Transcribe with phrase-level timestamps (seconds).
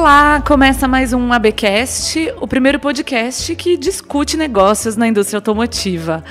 [0.00, 6.24] Olá, começa mais um ABcast, o primeiro podcast que discute negócios na indústria automotiva.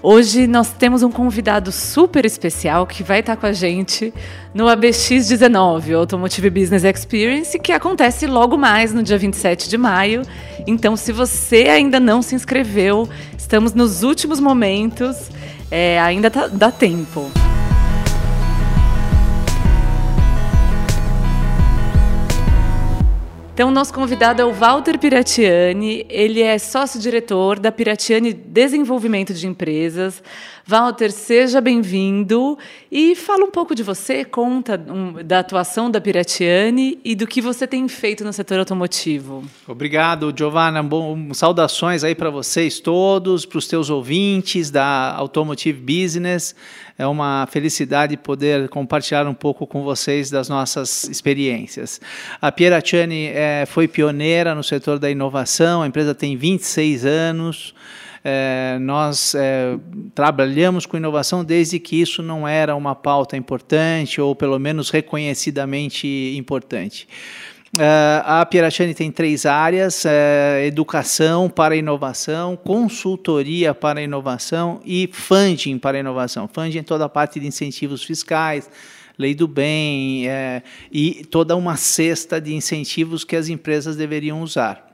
[0.00, 4.14] Hoje nós temos um convidado super especial que vai estar com a gente
[4.54, 10.22] no ABX19, Automotive Business Experience, que acontece logo mais no dia 27 de maio.
[10.64, 15.32] Então, se você ainda não se inscreveu, estamos nos últimos momentos,
[15.68, 17.28] é, ainda tá, dá tempo.
[23.56, 26.04] Então, nosso convidado é o Walter Piratiani.
[26.10, 30.22] Ele é sócio-diretor da Piratiani Desenvolvimento de Empresas.
[30.68, 32.58] Walter, seja bem-vindo
[32.90, 37.40] e fala um pouco de você, conta um, da atuação da Piratiani e do que
[37.40, 39.44] você tem feito no setor automotivo.
[39.64, 40.82] Obrigado, Giovana.
[40.82, 46.52] Bom, saudações aí para vocês todos, para os teus ouvintes da Automotive Business.
[46.98, 52.00] É uma felicidade poder compartilhar um pouco com vocês das nossas experiências.
[52.42, 57.72] A Pieracciani é, foi pioneira no setor da inovação, a empresa tem 26 anos.
[58.28, 59.78] É, nós é,
[60.12, 66.34] trabalhamos com inovação desde que isso não era uma pauta importante ou pelo menos reconhecidamente
[66.36, 67.06] importante.
[67.76, 70.08] Uh, a Pierachani tem três áreas: uh,
[70.64, 76.48] educação para inovação, consultoria para inovação e funding para inovação.
[76.52, 78.68] Funding é toda a parte de incentivos fiscais,
[79.16, 84.85] lei do bem uh, e toda uma cesta de incentivos que as empresas deveriam usar.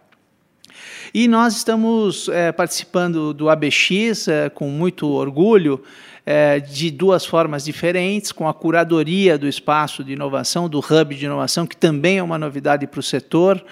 [1.15, 5.83] E nós estamos é, participando do ABX é, com muito orgulho,
[6.25, 11.27] é, de duas formas diferentes, com a curadoria do espaço de inovação, do hub de
[11.27, 13.63] inovação, que também é uma novidade para o setor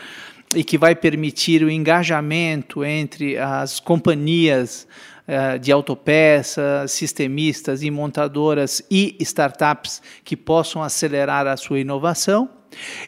[0.55, 4.87] e que vai permitir o engajamento entre as companhias
[5.61, 12.51] de autopeças, sistemistas e montadoras e startups que possam acelerar a sua inovação.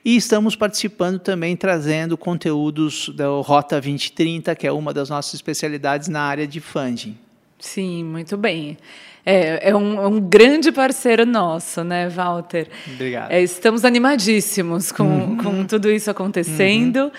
[0.05, 6.09] E estamos participando também trazendo conteúdos da Rota 2030, que é uma das nossas especialidades
[6.09, 7.17] na área de funding.
[7.59, 8.77] Sim, muito bem.
[9.25, 12.69] É, é, um, é um, grande parceiro nosso, né, Walter?
[12.93, 13.31] Obrigado.
[13.31, 15.37] É, estamos animadíssimos com, uhum.
[15.37, 17.05] com tudo isso acontecendo.
[17.05, 17.11] Uhum.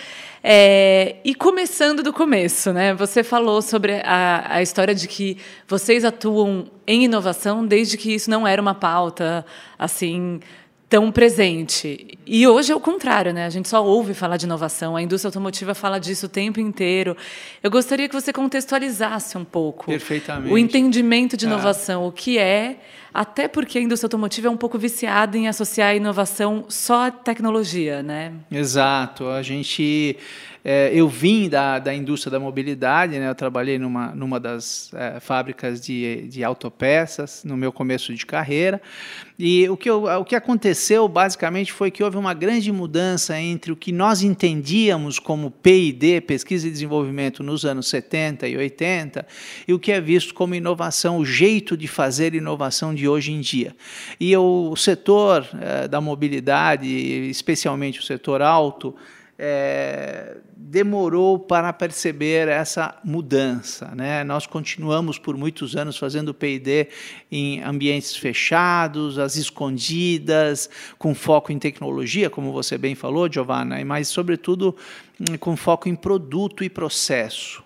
[0.44, 2.94] É, e começando do começo, né?
[2.96, 8.30] Você falou sobre a, a história de que vocês atuam em inovação desde que isso
[8.30, 9.46] não era uma pauta
[9.80, 10.42] assim
[10.90, 12.20] tão presente.
[12.26, 13.46] E hoje é o contrário, né?
[13.46, 17.18] A gente só ouve falar de inovação, a indústria automotiva fala disso o tempo inteiro.
[17.62, 19.92] Eu gostaria que você contextualizasse um pouco
[20.50, 21.48] o entendimento de é.
[21.48, 22.78] inovação, o que é,
[23.14, 27.12] até porque a indústria automotiva é um pouco viciada em associar a inovação só à
[27.12, 28.34] tecnologia, né?
[28.52, 29.28] Exato.
[29.28, 30.18] A gente
[30.66, 33.30] é, eu vim da, da indústria da mobilidade, né?
[33.30, 38.82] eu trabalhei numa, numa das é, fábricas de, de autopeças no meu começo de carreira.
[39.38, 43.72] E o que, eu, o que aconteceu basicamente foi que houve uma grande mudança entre
[43.72, 49.26] o que nós entendíamos como PD, pesquisa e desenvolvimento, nos anos 70 e 80,
[49.68, 53.42] e o que é visto como inovação, o jeito de fazer inovação de hoje em
[53.42, 53.76] dia.
[54.20, 56.88] E o setor é, da mobilidade,
[57.30, 58.96] especialmente o setor auto,
[59.38, 63.94] é, demorou para perceber essa mudança.
[63.96, 64.24] Né?
[64.24, 66.88] Nós continuamos por muitos anos fazendo P&D
[67.32, 74.08] em ambientes fechados, às escondidas, com foco em tecnologia, como você bem falou, Giovanna, mas,
[74.08, 74.76] sobretudo,
[75.40, 77.64] com foco em produto e processo.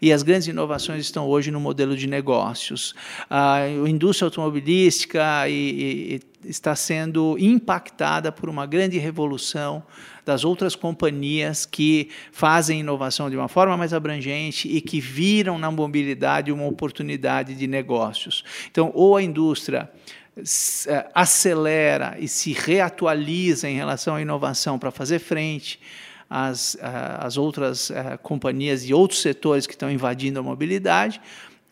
[0.00, 2.94] E as grandes inovações estão hoje no modelo de negócios.
[3.28, 9.82] A indústria automobilística e, e, está sendo impactada por uma grande revolução
[10.24, 15.70] das outras companhias que fazem inovação de uma forma mais abrangente e que viram na
[15.70, 18.44] mobilidade uma oportunidade de negócios.
[18.70, 19.88] Então, ou a indústria
[20.36, 25.80] eh, acelera e se reatualiza em relação à inovação para fazer frente
[26.28, 31.20] às, às outras eh, companhias e outros setores que estão invadindo a mobilidade,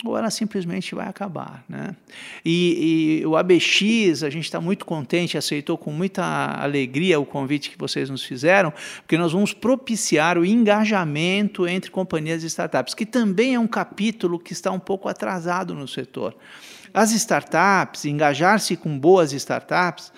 [0.05, 1.65] ou ela simplesmente vai acabar.
[1.69, 1.97] Né?
[2.45, 6.23] E, e o ABX, a gente está muito contente, aceitou com muita
[6.61, 12.43] alegria o convite que vocês nos fizeram, porque nós vamos propiciar o engajamento entre companhias
[12.43, 16.37] e startups, que também é um capítulo que está um pouco atrasado no setor.
[16.93, 20.13] As startups, engajar-se com boas startups,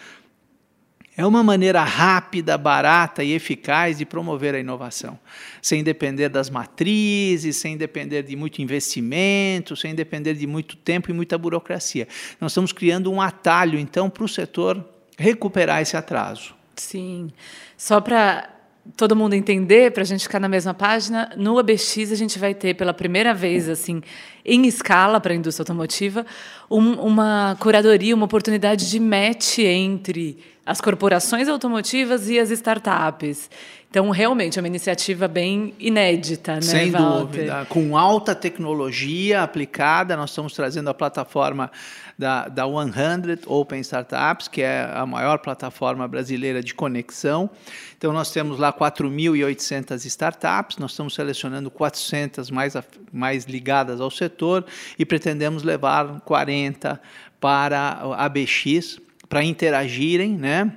[1.17, 5.19] é uma maneira rápida, barata e eficaz de promover a inovação,
[5.63, 11.15] sem depender das matrizes, sem depender de muito investimento, sem depender de muito tempo e
[11.15, 12.07] muita burocracia.
[12.39, 14.85] Nós estamos criando um atalho, então, para o setor
[15.17, 16.55] recuperar esse atraso.
[16.77, 17.31] Sim.
[17.79, 18.51] Só para
[18.95, 22.55] todo mundo entender, para a gente ficar na mesma página, no ABX a gente vai
[22.55, 24.03] ter pela primeira vez, assim,
[24.45, 26.27] em escala para a indústria automotiva,
[26.71, 33.49] um, uma curadoria, uma oportunidade de match entre as corporações automotivas e as startups.
[33.89, 37.21] Então, realmente, é uma iniciativa bem inédita, né, Sem Walter?
[37.21, 37.67] dúvida.
[37.67, 41.71] Com alta tecnologia aplicada, nós estamos trazendo a plataforma
[42.19, 47.49] da, da 100 Open Startups, que é a maior plataforma brasileira de conexão.
[47.97, 52.75] Então, nós temos lá 4.800 startups, nós estamos selecionando 400 mais,
[53.13, 54.67] mais ligadas ao setor
[54.99, 57.01] e pretendemos levar 40
[57.41, 60.73] para a BX para interagirem, né?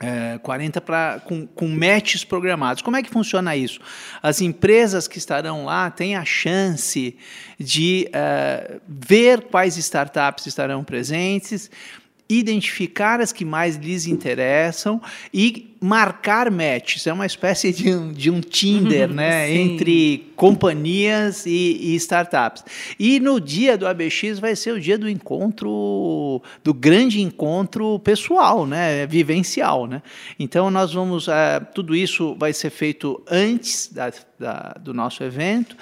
[0.00, 2.82] É, 40 pra, com, com matches programados.
[2.82, 3.80] Como é que funciona isso?
[4.22, 7.16] As empresas que estarão lá têm a chance
[7.58, 11.68] de uh, ver quais startups estarão presentes,
[12.28, 15.00] identificar as que mais lhes interessam
[15.32, 17.06] e marcar matches.
[17.06, 22.64] É uma espécie de um, de um Tinder né, entre companhias e, e, startups.
[22.98, 28.66] E no dia do ABX vai ser o dia do encontro, do grande encontro pessoal,
[28.66, 29.86] né, vivencial.
[29.86, 30.02] Né?
[30.38, 31.32] Então nós vamos, uh,
[31.74, 35.76] tudo isso vai ser feito antes da, da, do nosso evento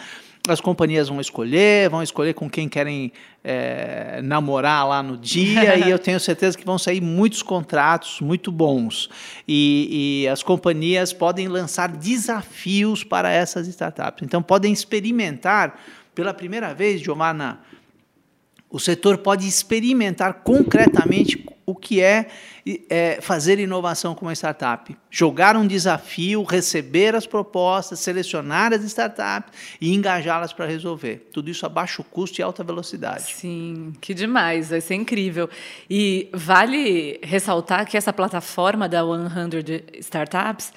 [0.48, 3.12] as companhias vão escolher, vão escolher com quem querem
[3.42, 8.50] é, namorar lá no dia, e eu tenho certeza que vão sair muitos contratos muito
[8.52, 9.08] bons.
[9.46, 14.24] E, e, as companhias podem lançar desafios para essas startups.
[14.24, 15.78] Então, podem experimentar
[16.14, 17.60] pela primeira vez, Giovanna,
[18.70, 22.28] o setor pode experimentar concretamente o que é,
[22.90, 24.96] é, fazer inovação com uma startup.
[25.08, 31.28] Jogar um desafio, receber as propostas, selecionar as startups e engajá-las para resolver.
[31.32, 33.22] Tudo isso a baixo custo e alta velocidade.
[33.34, 35.48] Sim, que demais, vai ser incrível.
[35.88, 40.72] E vale ressaltar que essa plataforma da 100 Startups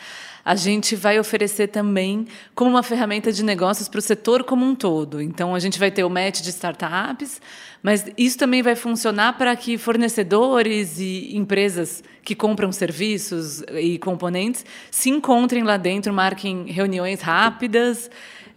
[0.50, 2.26] a gente vai oferecer também
[2.56, 5.22] como uma ferramenta de negócios para o setor como um todo.
[5.22, 7.40] Então, a gente vai ter o match de startups,
[7.84, 11.79] mas isso também vai funcionar para que fornecedores e empresas
[12.24, 18.10] que compram serviços e componentes se encontrem lá dentro, marquem reuniões rápidas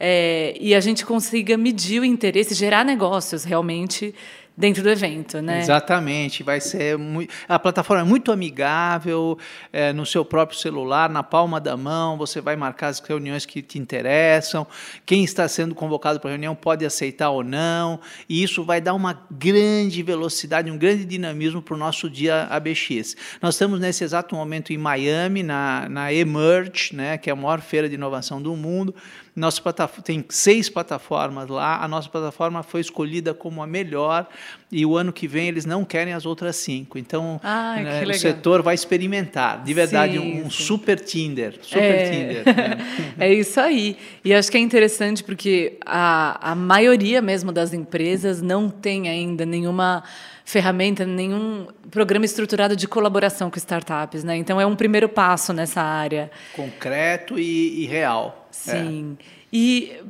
[0.04, 4.12] é, e a gente consiga medir o interesse, gerar negócios realmente
[4.56, 5.60] dentro do evento, né?
[5.60, 9.38] Exatamente, vai ser muito, a plataforma é muito amigável,
[9.72, 13.62] é, no seu próprio celular, na palma da mão, você vai marcar as reuniões que
[13.62, 14.66] te interessam,
[15.06, 18.94] quem está sendo convocado para a reunião pode aceitar ou não, e isso vai dar
[18.94, 23.16] uma grande velocidade, um grande dinamismo para o nosso dia ABX.
[23.40, 27.60] Nós estamos nesse exato momento em Miami, na, na Emerge, né, que é a maior
[27.60, 28.94] feira de inovação do mundo,
[29.34, 34.28] nossa plataforma, tem seis plataformas lá, a nossa plataforma foi escolhida como a melhor
[34.70, 36.98] e o ano que vem eles não querem as outras cinco.
[36.98, 40.64] Então, Ai, né, o setor vai experimentar, de verdade, sim, um sim.
[40.64, 41.58] super Tinder.
[41.62, 42.10] Super é.
[42.10, 42.44] Tinder.
[42.44, 43.14] Né?
[43.18, 43.96] é isso aí.
[44.22, 49.46] E acho que é interessante porque a, a maioria mesmo das empresas não tem ainda
[49.46, 50.04] nenhuma
[50.44, 54.36] ferramenta, nenhum programa estruturado de colaboração com startups, né?
[54.36, 56.30] Então é um primeiro passo nessa área.
[56.54, 58.41] Concreto e, e real.
[58.52, 59.16] Sim.
[59.18, 59.24] É.
[59.52, 60.00] E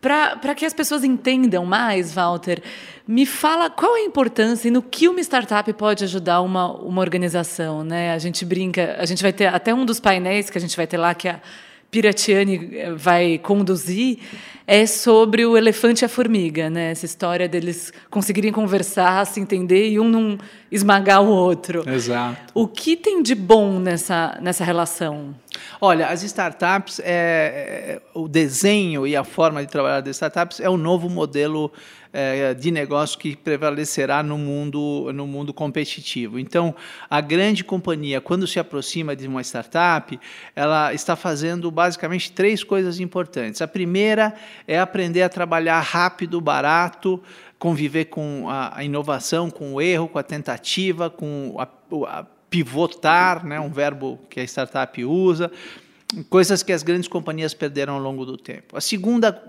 [0.00, 2.62] para que as pessoas entendam mais, Walter,
[3.08, 7.00] me fala qual é a importância e no que uma startup pode ajudar uma, uma
[7.00, 7.82] organização.
[7.82, 8.12] Né?
[8.12, 10.86] A gente brinca, a gente vai ter até um dos painéis que a gente vai
[10.86, 11.40] ter lá, que a
[11.90, 14.18] Piratiani eh, vai conduzir
[14.66, 16.90] é sobre o elefante e a formiga, né?
[16.90, 20.38] Essa história deles conseguirem conversar, se entender e um não
[20.72, 21.88] esmagar o outro.
[21.88, 22.52] Exato.
[22.54, 25.34] O que tem de bom nessa, nessa relação?
[25.80, 30.68] Olha, as startups, é, é, o desenho e a forma de trabalhar das startups é
[30.68, 31.72] o novo modelo
[32.12, 36.38] é, de negócio que prevalecerá no mundo, no mundo competitivo.
[36.38, 36.74] Então,
[37.10, 40.18] a grande companhia, quando se aproxima de uma startup,
[40.54, 43.60] ela está fazendo basicamente três coisas importantes.
[43.60, 44.34] A primeira
[44.66, 47.20] é aprender a trabalhar rápido, barato,
[47.58, 51.68] conviver com a, inovação, com o erro, com a tentativa, com a,
[52.06, 55.50] a pivotar, né, um verbo que a startup usa,
[56.30, 58.76] coisas que as grandes companhias perderam ao longo do tempo.
[58.76, 59.42] A segunda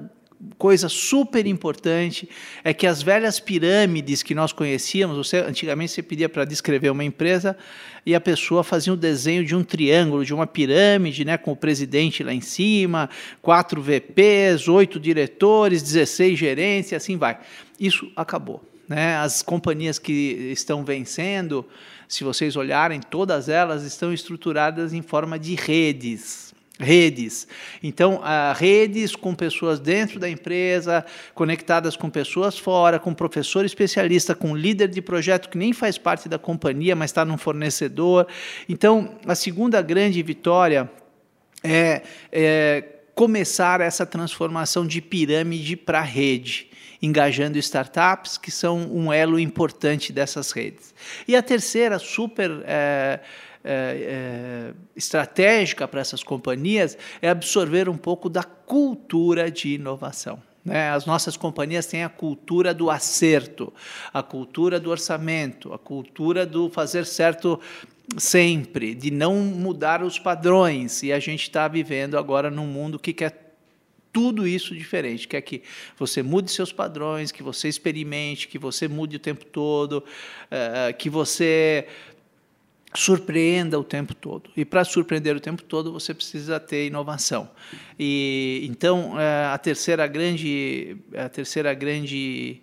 [0.57, 2.27] coisa super importante
[2.63, 7.03] é que as velhas pirâmides que nós conhecíamos, você antigamente você pedia para descrever uma
[7.03, 7.55] empresa
[8.03, 11.55] e a pessoa fazia um desenho de um triângulo, de uma pirâmide, né, com o
[11.55, 13.07] presidente lá em cima,
[13.39, 17.37] quatro VPs, oito diretores, 16 gerentes, e assim vai.
[17.79, 18.63] Isso acabou.
[18.87, 19.15] Né?
[19.17, 21.63] As companhias que estão vencendo,
[22.07, 26.45] se vocês olharem, todas elas estão estruturadas em forma de redes
[26.79, 27.47] redes.
[27.81, 28.21] Então,
[28.55, 34.89] redes com pessoas dentro da empresa, conectadas com pessoas fora, com professor especialista, com líder
[34.89, 38.27] de projeto que nem faz parte da companhia, mas está num fornecedor.
[38.67, 40.89] Então, a segunda grande vitória
[41.63, 42.83] é, é
[43.13, 46.69] começar essa transformação de pirâmide para rede,
[47.05, 50.93] engajando startups que são um elo importante dessas redes.
[51.27, 53.19] E a terceira, super é,
[53.63, 60.41] é, estratégica para essas companhias, é absorver um pouco da cultura de inovação.
[60.63, 60.89] Né?
[60.89, 63.71] As nossas companhias têm a cultura do acerto,
[64.11, 67.59] a cultura do orçamento, a cultura do fazer certo
[68.17, 71.03] sempre, de não mudar os padrões.
[71.03, 73.44] E a gente está vivendo agora num mundo que quer
[74.15, 75.61] tudo isso diferente, quer que
[75.99, 81.09] você mude seus padrões, que você experimente, que você mude o tempo todo, uh, que
[81.09, 81.85] você
[82.93, 84.49] surpreenda o tempo todo.
[84.55, 87.51] E para surpreender o tempo todo, você precisa ter inovação.
[87.99, 92.61] E então eh, a terceira grande a terceira grande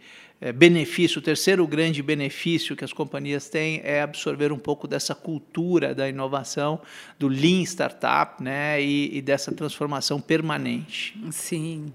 [0.50, 5.94] benefício, o terceiro grande benefício que as companhias têm é absorver um pouco dessa cultura
[5.94, 6.80] da inovação,
[7.18, 11.14] do Lean Startup, né, e, e dessa transformação permanente.
[11.30, 11.92] Sim.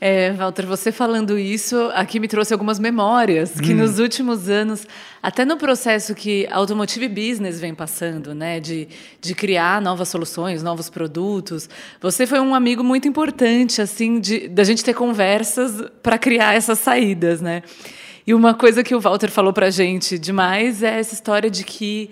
[0.00, 3.78] É, Walter, você falando isso, aqui me trouxe algumas memórias que hum.
[3.78, 4.86] nos últimos anos,
[5.20, 8.86] até no processo que a Automotive Business vem passando, né, de,
[9.20, 11.68] de criar novas soluções, novos produtos,
[12.00, 16.78] você foi um amigo muito importante, assim, de da gente ter conversas para criar essas
[16.78, 17.62] saídas, né?
[18.24, 21.64] E uma coisa que o Walter falou para a gente demais é essa história de
[21.64, 22.10] que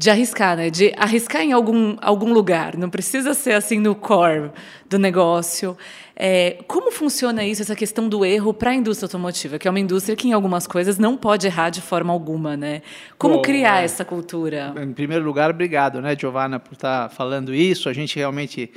[0.00, 0.70] de arriscar, né?
[0.70, 2.74] De arriscar em algum, algum lugar.
[2.74, 4.50] Não precisa ser assim no core
[4.88, 5.76] do negócio.
[6.22, 9.80] É, como funciona isso, essa questão do erro para a indústria automotiva, que é uma
[9.80, 12.82] indústria que em algumas coisas não pode errar de forma alguma, né?
[13.16, 14.74] Como Bom, criar é, essa cultura?
[14.76, 17.88] Em primeiro lugar, obrigado, né, Giovana, por estar tá falando isso.
[17.88, 18.70] A gente realmente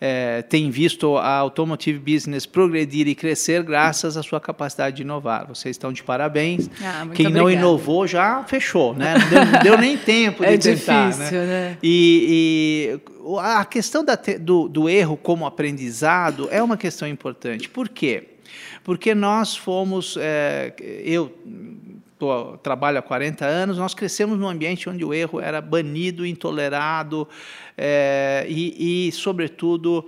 [0.00, 5.46] é, tem visto a automotive business progredir e crescer graças à sua capacidade de inovar.
[5.46, 6.68] Vocês estão de parabéns.
[6.82, 7.38] Ah, Quem obrigada.
[7.38, 9.14] não inovou já fechou, né?
[9.16, 11.46] Não deu, não deu nem tempo de é tentar, difícil, né?
[11.46, 11.78] né?
[11.80, 17.68] E, e a questão da, do, do erro como aprendizado é uma questão importante.
[17.68, 18.38] Por quê?
[18.82, 21.32] Porque nós fomos, é, eu
[22.18, 27.28] tô, trabalho há 40 anos, nós crescemos num ambiente onde o erro era banido, intolerado
[27.76, 30.06] é, e, e, sobretudo,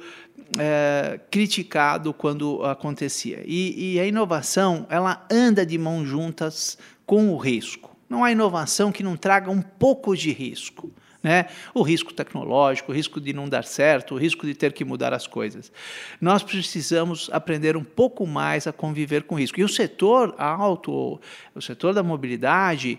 [0.58, 3.42] é, criticado quando acontecia.
[3.46, 7.96] E, e a inovação, ela anda de mãos juntas com o risco.
[8.08, 10.90] Não há inovação que não traga um pouco de risco.
[11.22, 11.46] Né?
[11.74, 15.12] O risco tecnológico, o risco de não dar certo, o risco de ter que mudar
[15.12, 15.70] as coisas.
[16.18, 19.60] Nós precisamos aprender um pouco mais a conviver com risco.
[19.60, 21.20] E o setor alto,
[21.54, 22.98] o setor da mobilidade,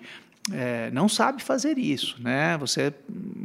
[0.51, 2.57] é, não sabe fazer isso, né?
[2.57, 2.91] Você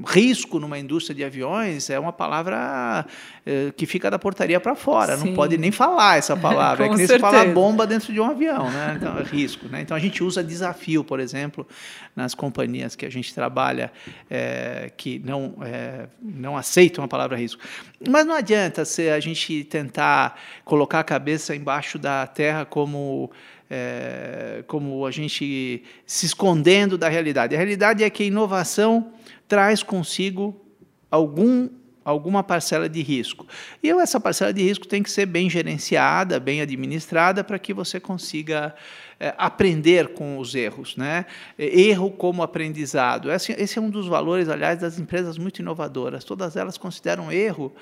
[0.06, 3.04] risco numa indústria de aviões é uma palavra
[3.44, 5.26] é, que fica da portaria para fora, Sim.
[5.26, 6.86] não pode nem falar essa palavra.
[6.86, 8.94] é que nem se falar bomba dentro de um avião, né?
[8.96, 9.82] Então, é risco, né?
[9.82, 11.66] Então a gente usa desafio, por exemplo,
[12.14, 13.92] nas companhias que a gente trabalha
[14.30, 17.62] é, que não é, não aceitam a palavra risco.
[18.08, 23.30] Mas não adianta se a gente tentar colocar a cabeça embaixo da terra como
[23.70, 27.54] é, como a gente se escondendo da realidade.
[27.54, 29.12] A realidade é que a inovação
[29.48, 30.60] traz consigo
[31.10, 31.68] algum
[32.06, 33.48] alguma parcela de risco.
[33.82, 37.98] E essa parcela de risco tem que ser bem gerenciada, bem administrada, para que você
[37.98, 38.76] consiga
[39.18, 40.96] é, aprender com os erros.
[40.96, 41.26] Né?
[41.58, 43.28] Erro como aprendizado.
[43.28, 46.22] Esse, esse, é um dos valores, aliás, das empresas muito inovadoras.
[46.22, 47.74] Todas elas consideram erro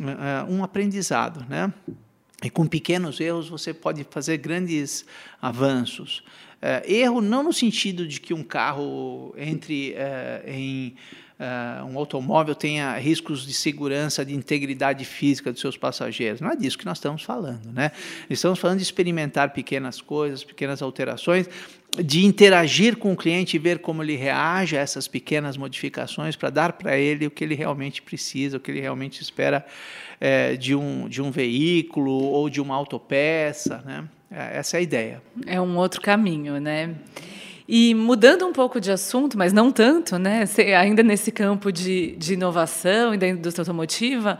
[0.00, 1.44] é, um aprendizado.
[1.48, 1.72] Né?
[2.42, 5.04] E com pequenos erros você pode fazer grandes
[5.40, 6.22] avanços.
[6.60, 10.96] É, erro não no sentido de que um carro entre é, em
[11.38, 16.40] é, um automóvel tenha riscos de segurança, de integridade física dos seus passageiros.
[16.40, 17.92] Não é disso que nós estamos falando, né?
[18.30, 21.46] Estamos falando de experimentar pequenas coisas, pequenas alterações,
[22.02, 26.48] de interagir com o cliente e ver como ele reage a essas pequenas modificações para
[26.48, 29.64] dar para ele o que ele realmente precisa, o que ele realmente espera
[30.20, 33.82] é, de, um, de um veículo ou de uma autopeça.
[33.84, 34.04] Né?
[34.30, 35.22] É, essa é a ideia.
[35.46, 36.94] É um outro caminho, né?
[37.68, 40.44] E mudando um pouco de assunto, mas não tanto, né?
[40.78, 44.38] ainda nesse campo de, de inovação e da indústria automotiva,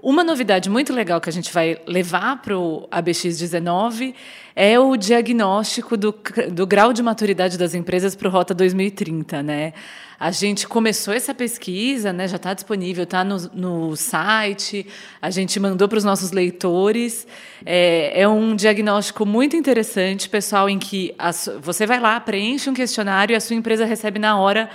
[0.00, 4.14] uma novidade muito legal que a gente vai levar para o ABX19
[4.54, 6.14] é o diagnóstico do,
[6.52, 9.42] do grau de maturidade das empresas para o Rota 2030.
[9.42, 9.72] Né?
[10.18, 14.86] A gente começou essa pesquisa, né, já está disponível, está no, no site,
[15.20, 17.26] a gente mandou para os nossos leitores.
[17.66, 22.74] É, é, um diagnóstico muito interessante, pessoal, em que a, você vai lá, preenche um
[22.74, 24.70] questionário e a sua empresa recebe na hora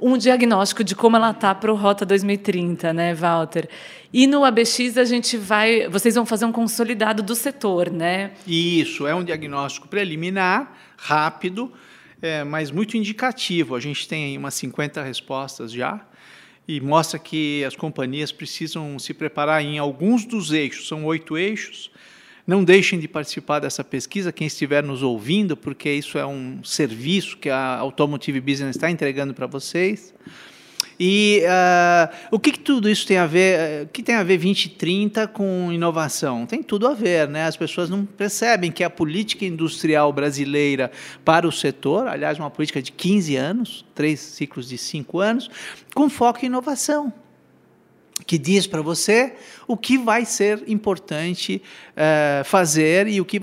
[0.00, 3.68] um diagnóstico de como ela está para o Rota 2030, né, Walter?
[4.12, 8.32] E no ABX a gente vai, vocês vão fazer um consolidado do setor, né?
[8.46, 11.72] Isso, é um diagnóstico preliminar, rápido,
[12.22, 13.74] é, mas muito indicativo.
[13.74, 16.00] A gente tem umas 50 respostas já.
[16.66, 21.90] e mostra que as companhias precisam se preparar em alguns dos eixos, são oito eixos.
[22.48, 27.36] Não deixem de participar dessa pesquisa, quem estiver nos ouvindo, porque isso é um serviço
[27.36, 30.14] que a Automotive Business está entregando para vocês.
[30.98, 33.84] E uh, o que, que, tudo isso tem a ver?
[33.84, 36.46] O que tem a ver 2030 com inovação?
[36.46, 37.44] Tem tudo a ver, né?
[37.44, 40.90] As pessoas não percebem que a política industrial brasileira
[41.26, 45.50] para o setor, aliás, uma política de 15 anos, três ciclos de cinco anos,
[45.94, 47.12] com foco em inovação
[48.26, 49.34] que diz para você
[49.66, 53.40] o que vai ser importante uh, fazer e o que,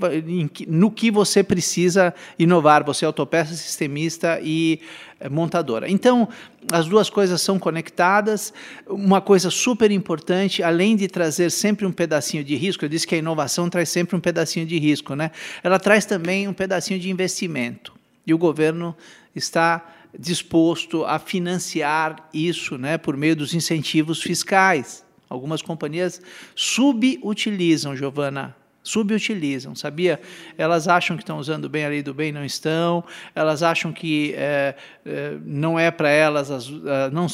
[0.66, 4.80] no que você precisa inovar, você é autopeça, sistemista e
[5.20, 5.88] uh, montadora.
[5.90, 6.28] Então,
[6.70, 8.52] as duas coisas são conectadas.
[8.88, 13.14] Uma coisa super importante, além de trazer sempre um pedacinho de risco, eu disse que
[13.14, 15.30] a inovação traz sempre um pedacinho de risco, né?
[15.62, 17.94] ela traz também um pedacinho de investimento.
[18.26, 18.96] E o governo
[19.34, 25.04] está disposto a financiar isso né, por meio dos incentivos fiscais.
[25.28, 26.20] Algumas companhias
[26.54, 28.54] subutilizam, Giovana,
[28.86, 30.20] subutilizam, sabia?
[30.56, 33.02] Elas acham que estão usando bem a lei do bem, não estão.
[33.34, 37.26] Elas acham que é, é, não é para elas, as, a, não,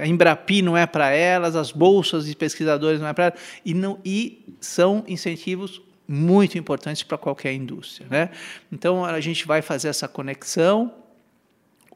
[0.00, 3.74] a Embrapi não é para elas, as bolsas de pesquisadores não é para elas, e,
[3.74, 8.06] não, e são incentivos muito importantes para qualquer indústria.
[8.10, 8.30] Né?
[8.72, 11.03] Então, a gente vai fazer essa conexão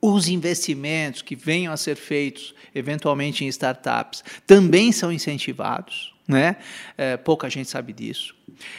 [0.01, 6.15] os investimentos que venham a ser feitos, eventualmente em startups, também são incentivados.
[6.27, 6.57] Né?
[6.97, 8.35] É, pouca gente sabe disso.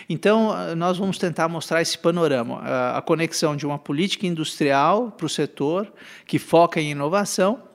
[0.08, 2.62] Então, nós vamos tentar mostrar esse panorama,
[2.96, 5.92] a conexão de uma política industrial para o setor,
[6.28, 7.69] que foca em inovação,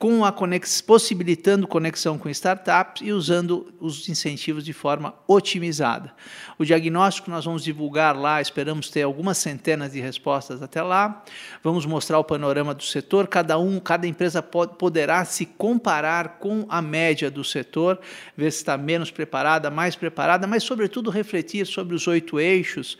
[0.00, 6.14] com a conex, possibilitando conexão com startups e usando os incentivos de forma otimizada.
[6.58, 11.22] O diagnóstico nós vamos divulgar lá, esperamos ter algumas centenas de respostas até lá.
[11.62, 16.64] Vamos mostrar o panorama do setor, cada um, cada empresa pode, poderá se comparar com
[16.70, 18.00] a média do setor,
[18.34, 22.96] ver se está menos preparada, mais preparada, mas sobretudo refletir sobre os oito eixos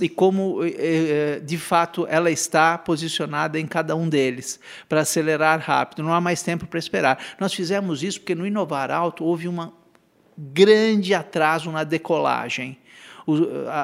[0.00, 5.58] e como eh, eh, de fato ela está posicionada em cada um deles, para acelerar
[5.58, 6.02] rápido.
[6.02, 7.18] Não há mais tempo para esperar.
[7.40, 9.72] Nós fizemos isso porque no Inovar Alto houve um
[10.36, 12.78] grande atraso na decolagem.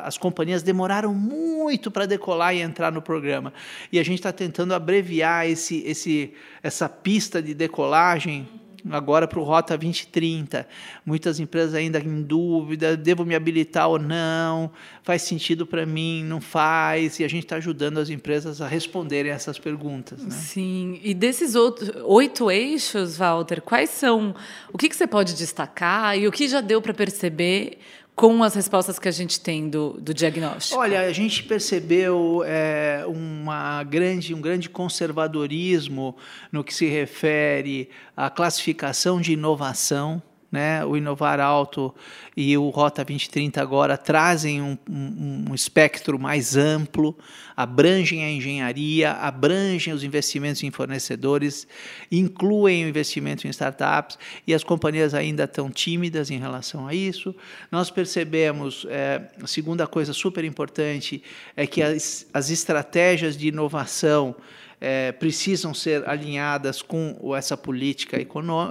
[0.04, 3.52] as companhias demoraram muito para decolar e entrar no programa.
[3.90, 8.46] E a gente está tentando abreviar esse, esse, essa pista de decolagem
[8.90, 10.66] agora para o Rota 2030.
[11.04, 14.70] Muitas empresas ainda em dúvida, devo me habilitar ou não,
[15.02, 19.32] faz sentido para mim, não faz, e a gente está ajudando as empresas a responderem
[19.32, 20.22] essas perguntas.
[20.22, 20.30] Né?
[20.30, 24.34] Sim, e desses outros oito eixos, Walter, quais são,
[24.72, 27.78] o que, que você pode destacar e o que já deu para perceber
[28.14, 30.78] com as respostas que a gente tem do, do diagnóstico?
[30.78, 36.16] Olha, a gente percebeu é, uma grande, um grande conservadorismo
[36.52, 40.84] no que se refere à classificação de inovação né?
[40.84, 41.94] O Inovar Alto
[42.36, 47.16] e o Rota 2030 agora trazem um, um, um, espectro mais amplo,
[47.56, 51.68] abrangem a engenharia, abrangem os investimentos em fornecedores,
[52.10, 57.34] incluem o investimento em startups e as companhias ainda estão tímidas em relação a isso.
[57.70, 61.22] Nós percebemos, é, a segunda coisa super importante
[61.56, 64.34] é que as, as estratégias de inovação
[64.80, 68.16] é, precisam ser alinhadas com essa política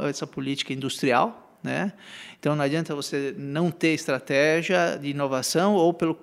[0.10, 1.94] essa política industrial, né?
[2.40, 6.16] Então não adianta você não ter estratégia de inovação ou pelo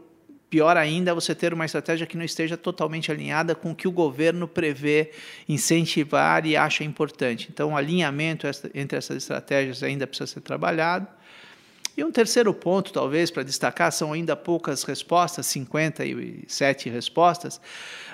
[0.49, 3.93] pior ainda você ter uma estratégia que não esteja totalmente alinhada com o que o
[3.93, 5.11] governo prevê
[5.49, 7.49] incentivar e acha importante.
[7.53, 11.07] Então o alinhamento entre essas estratégias ainda precisa ser trabalhado.
[11.97, 17.59] E um terceiro ponto, talvez, para destacar, são ainda poucas respostas, 57 respostas,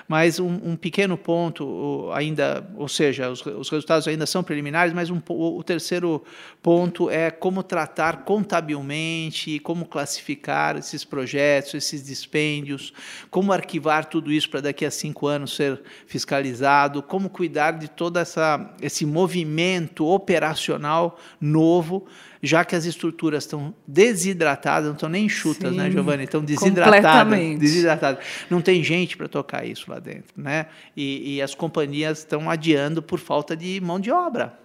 [0.07, 5.09] mas um, um pequeno ponto ainda, ou seja, os, os, resultados ainda são preliminares, mas
[5.09, 6.23] um, o, terceiro
[6.61, 12.93] ponto é como tratar contabilmente, como classificar esses projetos, esses dispêndios,
[13.29, 18.17] como arquivar tudo isso para daqui a cinco anos ser fiscalizado, como cuidar de todo
[18.17, 22.07] essa, esse movimento operacional novo
[22.43, 26.23] já que as estruturas estão desidratadas, não estão nem enxutas, né, Sim, né, Giovanni?
[26.25, 27.57] Estão desidratadas.
[27.57, 28.23] Desidratadas.
[28.49, 30.65] Não tem gente para tocar isso lá dentro, né?
[30.95, 34.59] E, e as companhias estão adiando por falta de mão de obra.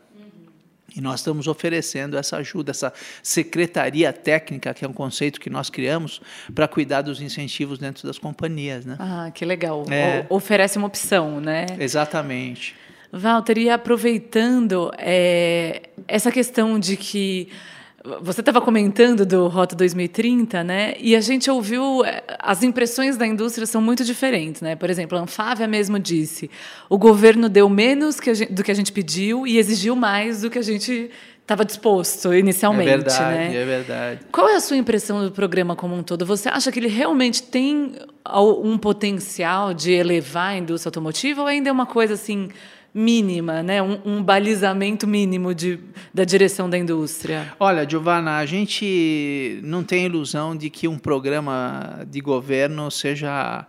[0.97, 5.71] E nós estamos oferecendo essa ajuda, essa secretaria técnica, que é um conceito que nós
[5.71, 6.21] criamos
[6.53, 8.85] para cuidar dos incentivos dentro das companhias.
[8.85, 8.97] Né?
[8.99, 9.85] Ah, que legal.
[9.88, 10.27] É.
[10.29, 11.67] Oferece uma opção, né?
[11.79, 12.75] Exatamente.
[13.12, 17.49] Walter, e aproveitando é, essa questão de que
[18.23, 20.94] você estava comentando do Rota 2030, né?
[20.99, 24.77] E a gente ouviu eh, as impressões da indústria são muito diferentes, né?
[24.77, 26.51] Por exemplo, a Anfávia mesmo disse:
[26.88, 30.51] o governo deu menos que gente, do que a gente pediu e exigiu mais do
[30.51, 31.11] que a gente
[31.42, 33.57] estava disposto inicialmente, é verdade, né?
[33.57, 34.21] É verdade.
[34.31, 36.25] Qual é a sua impressão do programa como um todo?
[36.27, 37.94] Você acha que ele realmente tem
[38.62, 42.49] um potencial de elevar a indústria automotiva ou ainda é uma coisa assim?
[42.94, 43.83] Mínima, né?
[43.83, 45.79] um, um balizamento mínimo de,
[46.12, 47.55] da direção da indústria?
[47.61, 53.66] Olha, Giovana, a gente não tem ilusão de que um programa de governo seja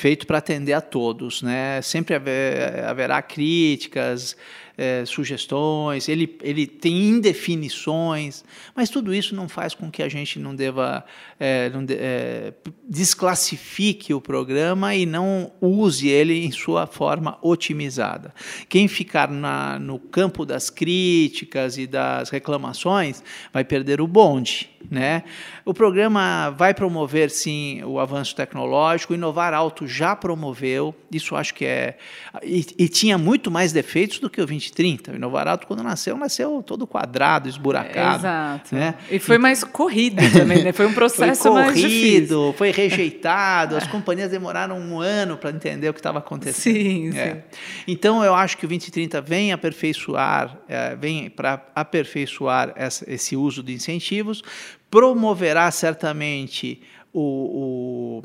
[0.00, 1.82] feito para atender a todos, né?
[1.82, 4.34] Sempre haver, haverá críticas,
[4.80, 8.42] é, sugestões, ele, ele tem indefinições,
[8.74, 11.04] mas tudo isso não faz com que a gente não deva
[11.38, 12.54] é, não de, é,
[12.88, 18.32] desclassifique o programa e não use ele em sua forma otimizada.
[18.70, 24.70] Quem ficar na, no campo das críticas e das reclamações vai perder o bonde.
[24.90, 25.24] Né?
[25.64, 29.12] O programa vai promover, sim, o avanço tecnológico.
[29.12, 31.98] Inovar Alto já promoveu, isso acho que é.
[32.42, 35.12] E, e tinha muito mais defeitos do que o 2030.
[35.12, 38.20] O Inovar Alto, quando nasceu, nasceu todo quadrado, esburacado.
[38.20, 38.74] Exato.
[38.74, 38.94] Né?
[39.10, 40.72] E foi mais corrido também, né?
[40.72, 42.54] Foi um processo foi corrido, mais difícil.
[42.56, 46.74] Foi rejeitado, as companhias demoraram um ano para entender o que estava acontecendo.
[46.74, 47.34] Sim, é.
[47.34, 47.42] sim.
[47.86, 53.62] Então, eu acho que o 2030 vem aperfeiçoar, é, vem para aperfeiçoar essa, esse uso
[53.62, 54.42] de incentivos
[54.90, 58.22] promoverá certamente o, o,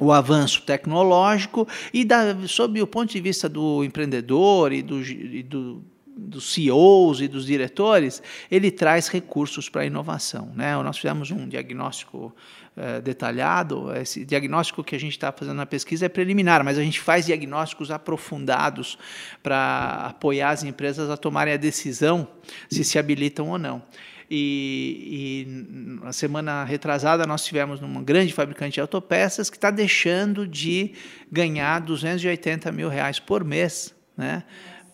[0.00, 5.42] o avanço tecnológico e, da, sob o ponto de vista do empreendedor e do, e
[5.42, 5.82] do
[6.20, 10.52] dos CEOs e dos diretores, ele traz recursos para a inovação.
[10.54, 10.76] Né?
[10.82, 12.34] Nós fizemos um diagnóstico
[12.76, 16.82] uh, detalhado, esse diagnóstico que a gente está fazendo na pesquisa é preliminar, mas a
[16.82, 18.98] gente faz diagnósticos aprofundados
[19.42, 22.28] para apoiar as empresas a tomarem a decisão
[22.68, 23.82] se se habilitam ou não.
[24.30, 30.46] E, e na semana retrasada nós tivemos uma grande fabricante de autopeças que está deixando
[30.46, 30.92] de
[31.30, 34.44] ganhar 280 mil reais por mês, né?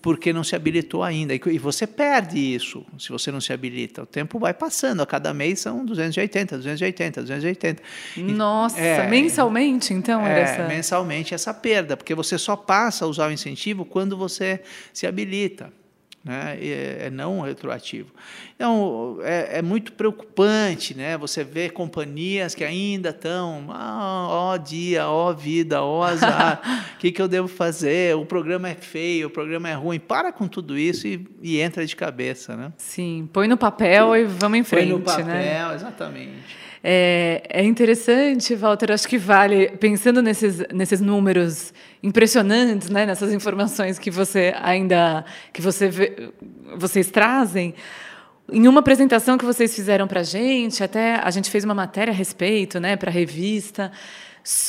[0.06, 1.34] porque não se habilitou ainda.
[1.34, 4.04] E você perde isso se você não se habilita.
[4.04, 7.82] O tempo vai passando, a cada mês são 280, 280, 280.
[8.18, 10.68] Nossa, é, mensalmente então é, essa...
[10.68, 15.72] mensalmente essa perda, porque você só passa a usar o incentivo quando você se habilita
[16.26, 16.58] né?
[16.60, 18.10] É, é, não retroativo.
[18.56, 21.16] Então, é, é, muito preocupante né?
[21.16, 26.60] você ver companhias que ainda estão, ah, ó dia, ó vida, ó azar,
[26.96, 28.16] o que, que eu devo fazer?
[28.16, 30.00] O programa é feio, o programa é ruim.
[30.00, 32.56] Para com tudo isso e, e entra de cabeça.
[32.56, 32.72] Né?
[32.76, 34.88] Sim, põe no papel e vamos em frente.
[34.88, 35.74] Põe no papel, né?
[35.76, 36.66] exatamente.
[36.88, 43.98] É, é, interessante, Walter, acho que vale, pensando nesses, nesses números impressionantes, né, nessas informações
[43.98, 46.30] que você ainda, que você vê,
[46.76, 47.74] vocês trazem,
[48.52, 52.12] em uma apresentação que vocês fizeram para a gente, até a gente fez uma matéria
[52.12, 53.90] a respeito, né, para a revista,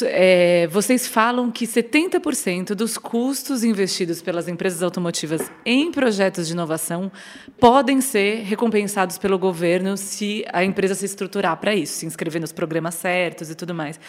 [0.06, 7.12] é, vocês falam que 70% dos custos investidos pelas empresas automotivas em projetos de inovação
[7.60, 12.52] podem ser recompensados pelo governo se a empresa se estruturar para isso, se inscrever nos
[12.52, 14.00] programas certos e tudo mais.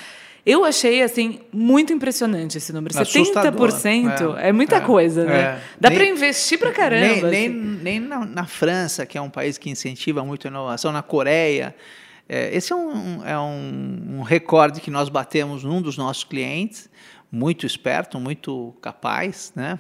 [0.47, 2.99] Eu achei assim muito impressionante esse número.
[2.99, 3.71] Assustador.
[3.71, 5.39] 70% é, é muita é, coisa, né?
[5.39, 5.59] É.
[5.79, 7.29] Dá para investir para caramba.
[7.29, 7.49] Nem, assim.
[7.49, 11.03] nem, nem na, na França, que é um país que incentiva muito a inovação, na
[11.03, 11.75] Coreia,
[12.29, 16.91] é, esse é, um, é um, um, recorde que nós batemos num dos nossos clientes,
[17.33, 19.79] muito esperto, muito capaz, né?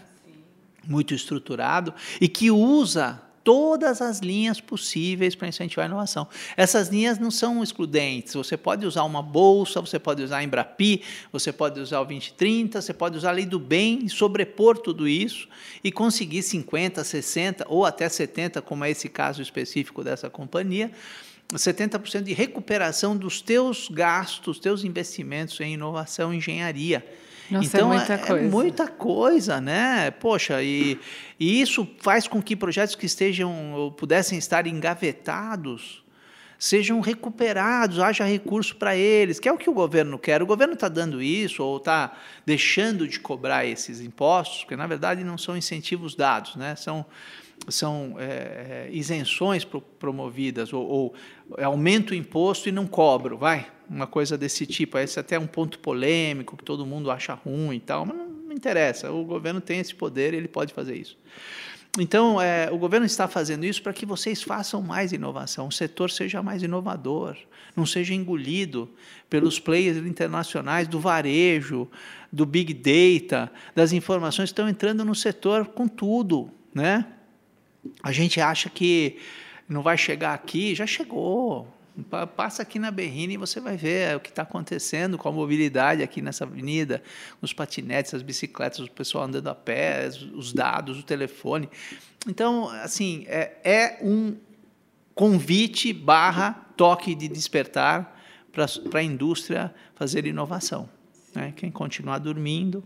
[0.86, 6.28] muito estruturado, e que usa todas as linhas possíveis para incentivar a inovação.
[6.54, 8.34] Essas linhas não são excludentes.
[8.34, 12.82] Você pode usar uma bolsa, você pode usar a Embrapi, você pode usar o 2030,
[12.82, 15.48] você pode usar a lei do bem sobrepor tudo isso
[15.82, 20.90] e conseguir 50, 60 ou até 70, como é esse caso específico dessa companhia,
[21.54, 27.04] 70% de recuperação dos teus gastos, teus investimentos em inovação e engenharia.
[27.50, 28.44] Nossa, é então, é muita, é, coisa.
[28.44, 30.10] é muita coisa, né?
[30.10, 30.98] Poxa, e,
[31.40, 36.04] e isso faz com que projetos que estejam ou pudessem estar engavetados
[36.58, 40.42] sejam recuperados, haja recurso para eles, que é o que o governo quer.
[40.42, 45.22] O governo está dando isso ou está deixando de cobrar esses impostos, porque na verdade
[45.22, 46.74] não são incentivos dados, né?
[46.74, 47.06] São
[47.68, 51.14] são é, isenções pro, promovidas, ou, ou
[51.62, 54.98] aumento o imposto e não cobro, vai, uma coisa desse tipo.
[54.98, 58.38] Esse é até um ponto polêmico, que todo mundo acha ruim e tal, mas não,
[58.58, 61.16] interessa, o governo tem esse poder, ele pode fazer isso.
[61.98, 66.10] Então, é, o governo está fazendo isso para que vocês façam mais inovação, o setor
[66.10, 67.36] seja mais inovador,
[67.74, 68.90] não seja engolido
[69.30, 71.88] pelos players internacionais do varejo,
[72.32, 77.06] do big data, das informações que estão entrando no setor com tudo, né?
[78.02, 79.18] A gente acha que
[79.68, 81.68] não vai chegar aqui, já chegou.
[82.36, 86.00] Passa aqui na Berrine e você vai ver o que está acontecendo com a mobilidade
[86.00, 87.02] aqui nessa avenida,
[87.42, 91.68] os patinetes, as bicicletas, o pessoal andando a pé, os dados, o telefone.
[92.28, 94.36] Então, assim, é, é um
[95.12, 98.16] convite barra toque de despertar
[98.52, 100.88] para a indústria fazer inovação.
[101.34, 101.52] Né?
[101.56, 102.84] Quem continuar dormindo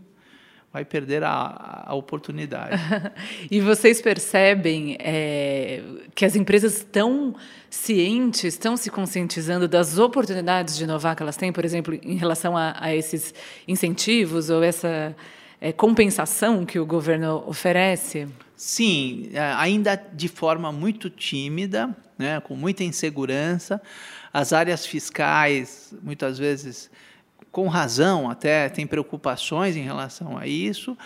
[0.73, 2.75] vai perder a, a oportunidade.
[3.51, 5.83] e vocês percebem é,
[6.15, 7.35] que as empresas estão
[7.69, 12.57] cientes, estão se conscientizando das oportunidades de inovar que elas têm, por exemplo, em relação
[12.57, 13.35] a, a esses
[13.67, 15.15] incentivos ou essa
[15.61, 18.27] é, compensação que o governo oferece?
[18.57, 23.79] Sim, é, ainda de forma muito tímida, né, com muita insegurança.
[24.33, 26.89] As áreas fiscais, muitas vezes,
[27.53, 30.97] com razão, até tem preocupações em relação a isso,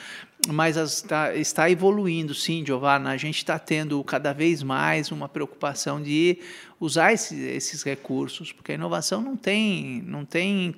[0.47, 3.09] mas está, está evoluindo, sim, Giovanna.
[3.09, 6.39] A gente está tendo cada vez mais uma preocupação de
[6.79, 10.73] usar esse, esses recursos, porque a inovação não tem, não tem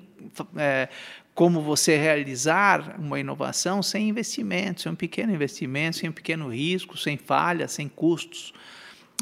[0.58, 0.90] é,
[1.36, 6.98] como você realizar uma inovação sem investimento, sem um pequeno investimento, sem um pequeno risco,
[6.98, 8.56] sem falhas, sem custos.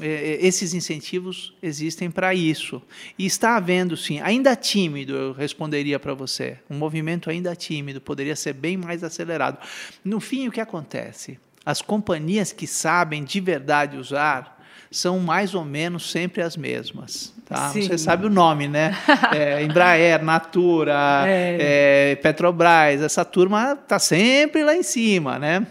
[0.01, 2.81] É, é, esses incentivos existem para isso.
[3.17, 8.36] E está havendo, sim, ainda tímido, eu responderia para você, um movimento ainda tímido, poderia
[8.36, 9.57] ser bem mais acelerado.
[10.03, 11.39] No fim, o que acontece?
[11.65, 14.57] As companhias que sabem de verdade usar
[14.89, 17.33] são mais ou menos sempre as mesmas.
[17.45, 17.69] Tá?
[17.69, 18.95] Você sabe o nome, né?
[19.33, 22.12] É, Embraer, Natura, é.
[22.12, 25.65] É, Petrobras, essa turma está sempre lá em cima, né?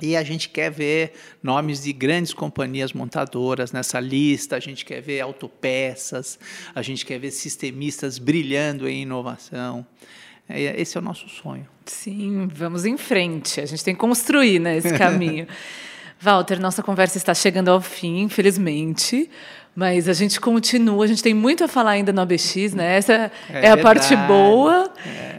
[0.00, 5.00] E a gente quer ver nomes de grandes companhias montadoras nessa lista, a gente quer
[5.00, 6.38] ver autopeças,
[6.72, 9.84] a gente quer ver sistemistas brilhando em inovação.
[10.48, 11.66] É, esse é o nosso sonho.
[11.84, 13.60] Sim, vamos em frente.
[13.60, 15.46] A gente tem que construir né, esse caminho.
[16.20, 19.30] Walter, nossa conversa está chegando ao fim, infelizmente.
[19.74, 22.96] Mas a gente continua, a gente tem muito a falar ainda no ABX, né?
[22.96, 24.92] Essa é, é a parte boa.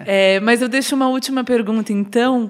[0.05, 0.35] É.
[0.35, 2.49] É, mas eu deixo uma última pergunta, então.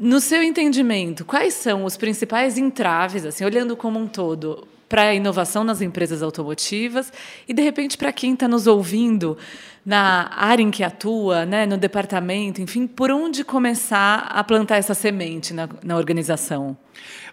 [0.00, 5.14] No seu entendimento, quais são os principais entraves, assim, olhando como um todo, para a
[5.14, 7.12] inovação nas empresas automotivas?
[7.48, 9.36] E, de repente, para quem está nos ouvindo
[9.84, 14.94] na área em que atua, né, no departamento, enfim, por onde começar a plantar essa
[14.94, 16.76] semente na, na organização?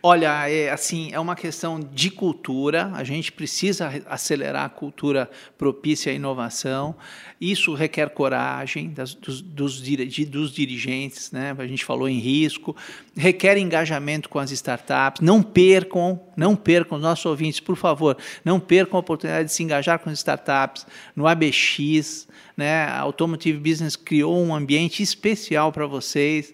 [0.02, 6.12] Olha, é, assim, é uma questão de cultura, a gente precisa acelerar a cultura propícia
[6.12, 6.96] à inovação,
[7.42, 11.56] isso requer coragem das, dos, dos, dos dirigentes, né?
[11.58, 12.76] a gente falou em risco,
[13.18, 18.98] requer engajamento com as startups, não percam, não percam, nossos ouvintes, por favor, não percam
[18.98, 22.86] a oportunidade de se engajar com as startups, no ABX, né?
[22.86, 26.54] a Automotive Business criou um ambiente especial para vocês,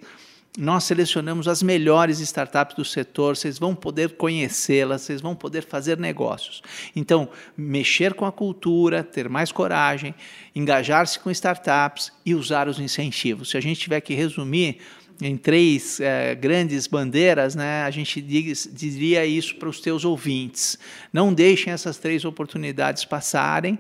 [0.58, 5.98] nós selecionamos as melhores startups do setor, vocês vão poder conhecê-las, vocês vão poder fazer
[5.98, 6.62] negócios.
[6.94, 10.14] Então, mexer com a cultura, ter mais coragem,
[10.54, 13.50] engajar-se com startups e usar os incentivos.
[13.50, 14.80] Se a gente tiver que resumir
[15.22, 20.78] em três é, grandes bandeiras, né, a gente diz, diria isso para os teus ouvintes.
[21.14, 23.80] Não deixem essas três oportunidades passarem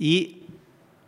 [0.00, 0.39] e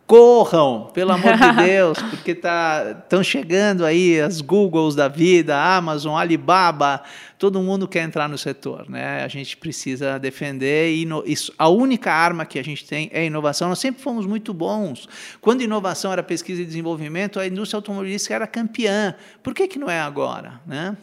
[0.05, 7.01] corram, pelo amor de Deus, porque estão chegando aí as Googles da vida, Amazon, Alibaba,
[7.37, 9.23] todo mundo quer entrar no setor, né?
[9.23, 13.25] A gente precisa defender e no, isso, a única arma que a gente tem é
[13.25, 13.69] inovação.
[13.69, 15.07] Nós sempre fomos muito bons.
[15.41, 19.15] Quando inovação era pesquisa e desenvolvimento, a indústria automobilística era campeã.
[19.41, 20.95] Por que que não é agora, né?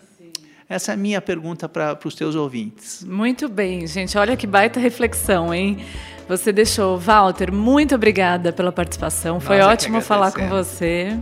[0.71, 3.05] Essa é a minha pergunta para os teus ouvintes.
[3.05, 4.17] Muito bem, gente.
[4.17, 5.79] Olha que baita reflexão, hein?
[6.29, 6.97] Você deixou.
[6.97, 9.41] Walter, muito obrigada pela participação.
[9.41, 11.19] Foi Nós é ótimo falar com você.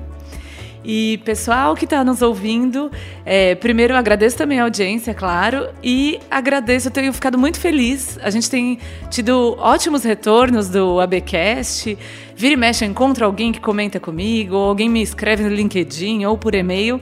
[0.85, 2.91] E pessoal que está nos ouvindo,
[3.25, 8.19] é, primeiro eu agradeço também a audiência, claro, e agradeço, eu tenho ficado muito feliz.
[8.23, 11.97] A gente tem tido ótimos retornos do ABcast.
[12.37, 16.27] Vira e mexe, eu encontro alguém que comenta comigo, ou alguém me escreve no LinkedIn
[16.27, 17.01] ou por e-mail.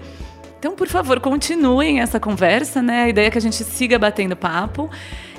[0.67, 3.05] Então, por favor, continuem essa conversa, né?
[3.05, 4.91] A ideia é que a gente siga batendo papo.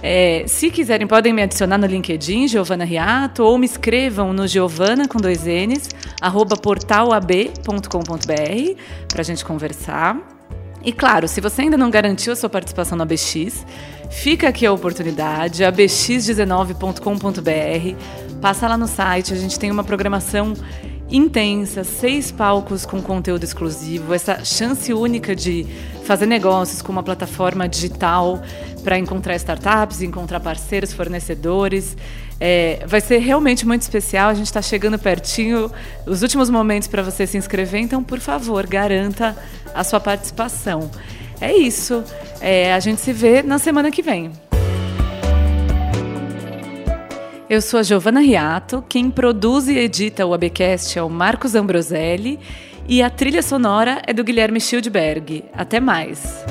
[0.01, 5.05] É, se quiserem, podem me adicionar no LinkedIn, Giovana Riato, ou me escrevam no Giovana
[5.05, 5.89] com dois N's,
[6.21, 10.17] arroba portalab.com.br, para a gente conversar.
[10.81, 13.65] E claro, se você ainda não garantiu a sua participação no ABX,
[14.09, 18.41] fica aqui a oportunidade, abx19.com.br.
[18.41, 20.53] Passa lá no site, a gente tem uma programação
[21.09, 25.65] intensa, seis palcos com conteúdo exclusivo, essa chance única de
[26.03, 28.41] fazer negócios com uma plataforma digital
[28.83, 31.95] para encontrar startups, encontrar parceiros, fornecedores.
[32.39, 34.29] É, vai ser realmente muito especial.
[34.29, 35.71] A gente está chegando pertinho,
[36.05, 37.81] os últimos momentos para você se inscrever.
[37.81, 39.35] Então, por favor, garanta
[39.73, 40.89] a sua participação.
[41.41, 42.03] É isso.
[42.39, 44.31] É, a gente se vê na semana que vem.
[47.49, 52.37] Eu sou a Giovana Riato, quem produz e edita o ABcast é o Marcos Ambroselli
[52.85, 55.45] e a trilha sonora é do Guilherme Schildberg.
[55.53, 56.43] Até mais!